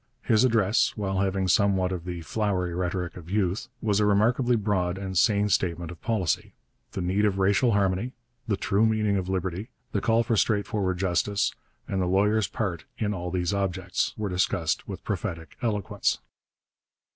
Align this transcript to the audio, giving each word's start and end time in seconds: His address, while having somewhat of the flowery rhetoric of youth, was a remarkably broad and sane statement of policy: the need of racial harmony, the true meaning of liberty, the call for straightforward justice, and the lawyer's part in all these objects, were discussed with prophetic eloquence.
His 0.23 0.43
address, 0.43 0.97
while 0.97 1.19
having 1.19 1.47
somewhat 1.47 1.91
of 1.91 2.05
the 2.05 2.21
flowery 2.21 2.73
rhetoric 2.73 3.15
of 3.17 3.29
youth, 3.29 3.67
was 3.83 3.99
a 3.99 4.05
remarkably 4.07 4.55
broad 4.55 4.97
and 4.97 5.15
sane 5.15 5.47
statement 5.47 5.91
of 5.91 6.01
policy: 6.01 6.53
the 6.93 7.01
need 7.03 7.23
of 7.23 7.37
racial 7.37 7.73
harmony, 7.73 8.13
the 8.47 8.57
true 8.57 8.87
meaning 8.87 9.15
of 9.15 9.29
liberty, 9.29 9.69
the 9.91 10.01
call 10.01 10.23
for 10.23 10.35
straightforward 10.35 10.97
justice, 10.97 11.53
and 11.87 12.01
the 12.01 12.07
lawyer's 12.07 12.47
part 12.47 12.85
in 12.97 13.13
all 13.13 13.29
these 13.29 13.53
objects, 13.53 14.15
were 14.17 14.27
discussed 14.27 14.87
with 14.87 15.03
prophetic 15.03 15.55
eloquence. 15.61 16.17